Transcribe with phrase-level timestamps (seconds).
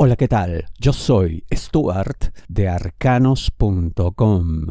[0.00, 0.66] Hola, ¿qué tal?
[0.78, 4.68] Yo soy Stuart de arcanos.com.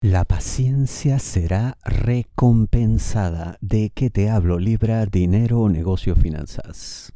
[0.00, 3.58] La paciencia será recompensada.
[3.60, 4.60] ¿De qué te hablo?
[4.60, 7.12] Libra, dinero, negocio, finanzas.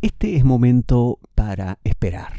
[0.00, 2.32] Este es momento para esperar.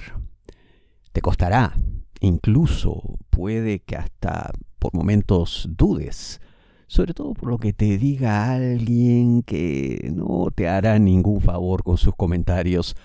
[1.11, 1.75] Te costará,
[2.19, 6.41] incluso puede que hasta por momentos dudes
[6.87, 11.97] sobre todo por lo que te diga alguien que no te hará ningún favor con
[11.97, 12.95] sus comentarios,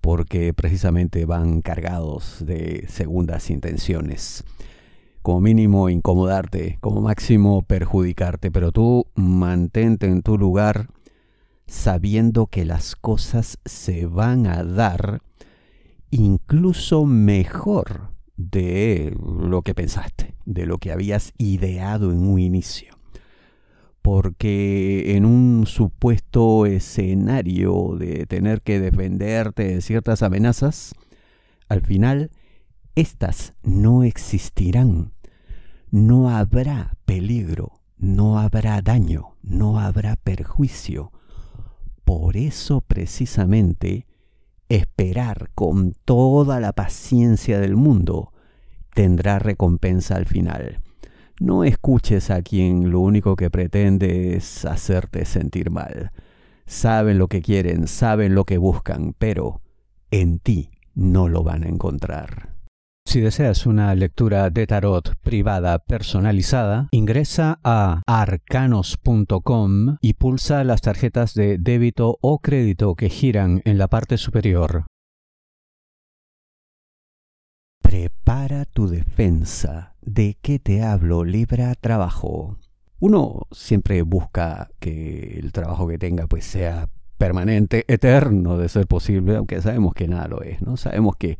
[0.00, 4.44] porque precisamente van cargados de segundas intenciones.
[5.22, 10.88] Como mínimo incomodarte, como máximo perjudicarte, pero tú mantente en tu lugar
[11.66, 15.22] sabiendo que las cosas se van a dar
[16.10, 22.93] incluso mejor de lo que pensaste, de lo que habías ideado en un inicio
[24.04, 30.94] porque en un supuesto escenario de tener que defenderte de ciertas amenazas,
[31.70, 32.30] al final
[32.96, 35.14] éstas no existirán.
[35.90, 41.10] No habrá peligro, no habrá daño, no habrá perjuicio.
[42.04, 44.06] Por eso precisamente
[44.68, 48.34] esperar con toda la paciencia del mundo
[48.92, 50.83] tendrá recompensa al final.
[51.40, 56.12] No escuches a quien lo único que pretende es hacerte sentir mal.
[56.66, 59.60] Saben lo que quieren, saben lo que buscan, pero
[60.10, 62.54] en ti no lo van a encontrar.
[63.06, 71.34] Si deseas una lectura de tarot privada personalizada, ingresa a arcanos.com y pulsa las tarjetas
[71.34, 74.86] de débito o crédito que giran en la parte superior.
[77.82, 81.24] Prepara tu defensa ¿De qué te hablo?
[81.24, 82.58] Libra trabajo.
[83.00, 89.36] Uno siempre busca que el trabajo que tenga pues sea permanente, eterno de ser posible,
[89.36, 90.76] aunque sabemos que nada lo es, ¿no?
[90.76, 91.38] Sabemos que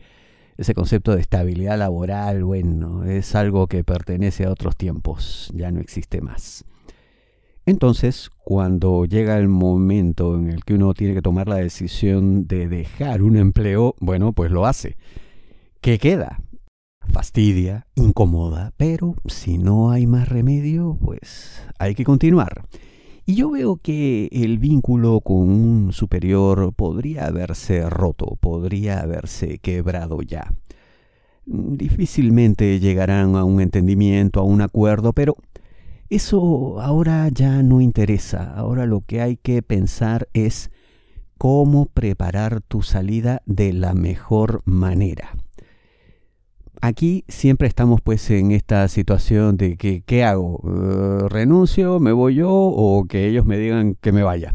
[0.56, 5.80] ese concepto de estabilidad laboral, bueno, es algo que pertenece a otros tiempos, ya no
[5.80, 6.64] existe más.
[7.66, 12.68] Entonces, cuando llega el momento en el que uno tiene que tomar la decisión de
[12.68, 14.96] dejar un empleo, bueno, pues lo hace.
[15.82, 16.40] ¿Qué queda?
[17.08, 22.66] Fastidia, incomoda, pero si no hay más remedio, pues hay que continuar.
[23.26, 30.20] Y yo veo que el vínculo con un superior podría haberse roto, podría haberse quebrado
[30.20, 30.52] ya.
[31.46, 35.36] Difícilmente llegarán a un entendimiento, a un acuerdo, pero
[36.10, 38.52] eso ahora ya no interesa.
[38.54, 40.70] Ahora lo que hay que pensar es
[41.38, 45.34] cómo preparar tu salida de la mejor manera
[46.80, 50.60] aquí siempre estamos pues en esta situación de que, ¿qué hago?
[50.64, 52.00] Eh, ¿Renuncio?
[52.00, 52.50] ¿Me voy yo?
[52.50, 54.54] ¿O que ellos me digan que me vaya?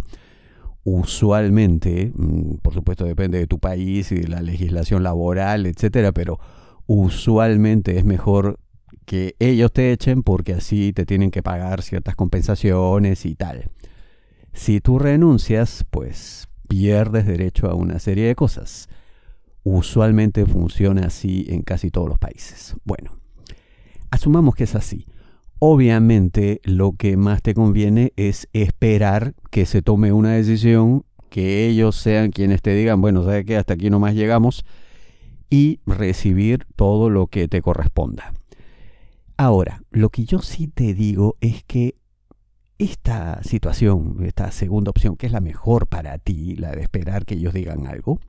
[0.84, 6.40] Usualmente, mm, por supuesto depende de tu país y de la legislación laboral, etcétera, pero
[6.88, 8.59] usualmente es mejor
[9.06, 13.69] que ellos te echen porque así te tienen que pagar ciertas compensaciones y tal.
[14.53, 18.88] Si tú renuncias, pues pierdes derecho a una serie de cosas
[19.64, 22.75] usualmente funciona así en casi todos los países.
[22.84, 23.20] Bueno,
[24.12, 25.06] asumamos que es así.
[25.59, 31.96] Obviamente lo que más te conviene es esperar que se tome una decisión, que ellos
[31.96, 33.58] sean quienes te digan, bueno, ¿sabes qué?
[33.58, 34.66] Hasta aquí nomás llegamos
[35.50, 38.34] y recibir todo lo que te corresponda.
[39.36, 41.96] Ahora, lo que yo sí te digo es que
[42.78, 47.36] esta situación, esta segunda opción, que es la mejor para ti, la de esperar que
[47.36, 48.20] ellos digan algo,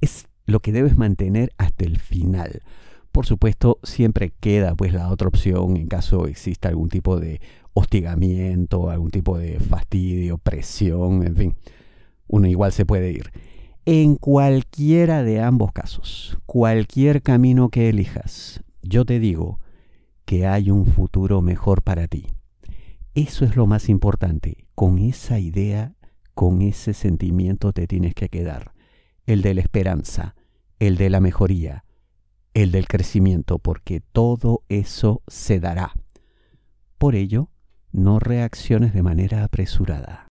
[0.00, 2.62] es lo que debes mantener hasta el final.
[3.10, 7.40] Por supuesto, siempre queda pues la otra opción en caso exista algún tipo de
[7.74, 11.56] hostigamiento, algún tipo de fastidio, presión, en fin.
[12.26, 13.30] Uno igual se puede ir.
[13.84, 19.58] En cualquiera de ambos casos, cualquier camino que elijas, yo te digo
[20.24, 22.26] que hay un futuro mejor para ti.
[23.14, 24.64] Eso es lo más importante.
[24.74, 25.94] Con esa idea,
[26.34, 28.72] con ese sentimiento te tienes que quedar
[29.26, 30.34] el de la esperanza,
[30.82, 31.84] el de la mejoría,
[32.54, 35.92] el del crecimiento, porque todo eso se dará.
[36.98, 37.50] Por ello,
[37.92, 40.26] no reacciones de manera apresurada.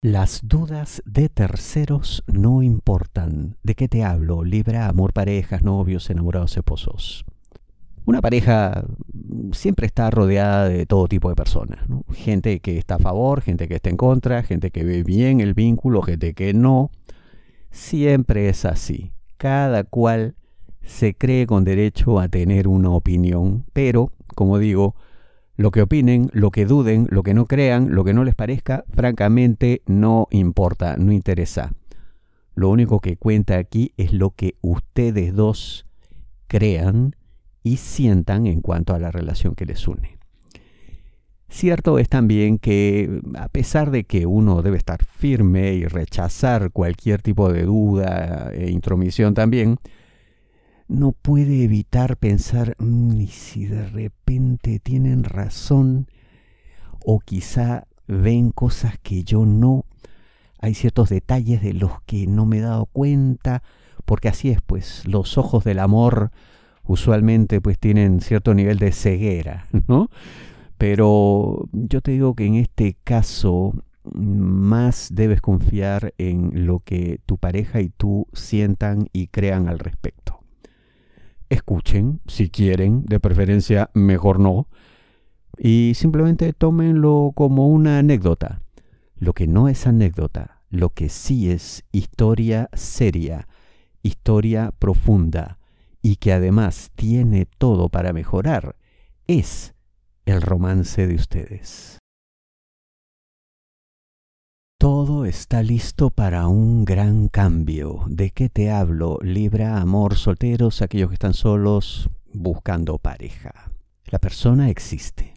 [0.00, 3.58] Las dudas de terceros no importan.
[3.62, 4.42] ¿De qué te hablo?
[4.42, 7.26] Libra, amor, parejas, novios, enamorados, esposos.
[8.06, 8.86] Una pareja
[9.52, 11.80] siempre está rodeada de todo tipo de personas.
[12.14, 15.52] Gente que está a favor, gente que está en contra, gente que ve bien el
[15.52, 16.90] vínculo, gente que no.
[17.70, 19.12] Siempre es así.
[19.36, 20.34] Cada cual
[20.82, 24.94] se cree con derecho a tener una opinión, pero, como digo,
[25.58, 28.84] Lo que opinen, lo que duden, lo que no crean, lo que no les parezca,
[28.92, 31.72] francamente no importa, no interesa.
[32.54, 35.86] Lo único que cuenta aquí es lo que ustedes dos
[36.46, 37.16] crean
[37.62, 40.15] y sientan en cuanto a la relación que les une.
[41.48, 47.22] Cierto es también que a pesar de que uno debe estar firme y rechazar cualquier
[47.22, 49.78] tipo de duda e intromisión también,
[50.88, 56.08] no puede evitar pensar, mm, ¿y si de repente tienen razón?
[57.04, 59.84] O quizá ven cosas que yo no.
[60.58, 63.62] Hay ciertos detalles de los que no me he dado cuenta,
[64.04, 66.30] porque así es, pues los ojos del amor
[66.84, 70.08] usualmente pues tienen cierto nivel de ceguera, ¿no?
[70.78, 73.72] Pero yo te digo que en este caso
[74.14, 80.40] más debes confiar en lo que tu pareja y tú sientan y crean al respecto.
[81.48, 84.68] Escuchen, si quieren, de preferencia mejor no,
[85.58, 88.62] y simplemente tómenlo como una anécdota.
[89.16, 93.48] Lo que no es anécdota, lo que sí es historia seria,
[94.02, 95.58] historia profunda,
[96.02, 98.76] y que además tiene todo para mejorar,
[99.26, 99.75] es
[100.26, 101.98] el romance de ustedes.
[104.78, 108.02] Todo está listo para un gran cambio.
[108.08, 109.18] ¿De qué te hablo?
[109.22, 113.70] Libra, amor, solteros, aquellos que están solos buscando pareja.
[114.06, 115.34] La persona existe.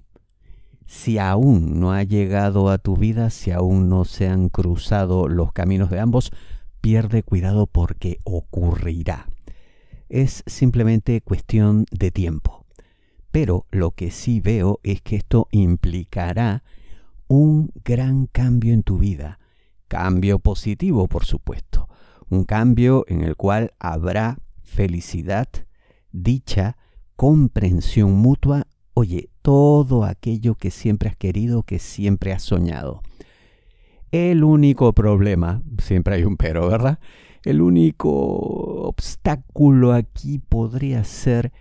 [0.87, 5.53] Si aún no ha llegado a tu vida, si aún no se han cruzado los
[5.53, 6.31] caminos de ambos,
[6.81, 9.27] pierde cuidado porque ocurrirá.
[10.09, 12.58] Es simplemente cuestión de tiempo.
[13.31, 16.63] Pero lo que sí veo es que esto implicará
[17.27, 19.39] un gran cambio en tu vida.
[19.87, 21.87] Cambio positivo, por supuesto.
[22.29, 25.47] Un cambio en el cual habrá felicidad,
[26.11, 26.77] dicha,
[27.15, 33.01] comprensión mutua, oye, todo aquello que siempre has querido, que siempre has soñado.
[34.11, 36.99] El único problema, siempre hay un pero, ¿verdad?
[37.43, 41.51] El único obstáculo aquí podría ser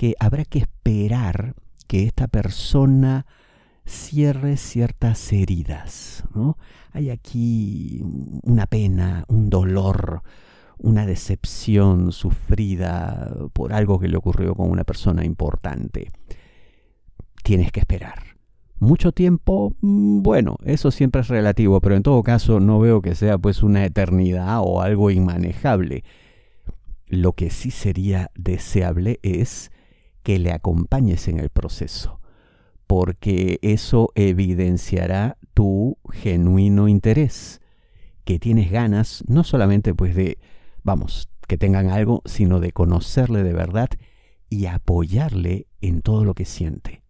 [0.00, 1.54] que habrá que esperar
[1.86, 3.26] que esta persona
[3.84, 6.24] cierre ciertas heridas.
[6.34, 6.56] ¿no?
[6.92, 8.00] Hay aquí
[8.42, 10.22] una pena, un dolor,
[10.78, 16.10] una decepción sufrida por algo que le ocurrió con una persona importante.
[17.44, 18.38] Tienes que esperar.
[18.78, 23.14] Mucho tiempo, mm, bueno, eso siempre es relativo, pero en todo caso no veo que
[23.14, 26.04] sea pues una eternidad o algo inmanejable.
[27.06, 29.70] Lo que sí sería deseable es
[30.22, 32.20] que le acompañes en el proceso,
[32.86, 37.60] porque eso evidenciará tu genuino interés,
[38.24, 40.38] que tienes ganas no solamente pues de,
[40.82, 43.90] vamos, que tengan algo, sino de conocerle de verdad
[44.48, 47.02] y apoyarle en todo lo que siente.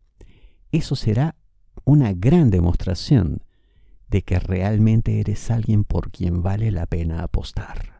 [0.72, 1.36] Eso será
[1.84, 3.42] una gran demostración
[4.08, 8.00] de que realmente eres alguien por quien vale la pena apostar.